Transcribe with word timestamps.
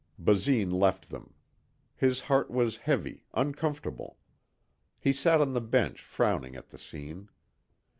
Basine 0.17 0.71
left 0.71 1.11
them. 1.11 1.35
His 1.95 2.21
heart 2.21 2.49
was 2.49 2.75
heavy, 2.77 3.27
uncomfortable. 3.35 4.17
He 4.99 5.13
sat 5.13 5.39
on 5.41 5.53
the 5.53 5.61
bench 5.61 6.01
frowning 6.01 6.55
at 6.55 6.69
the 6.69 6.79
scene. 6.79 7.29